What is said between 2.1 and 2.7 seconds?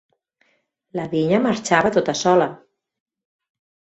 sola.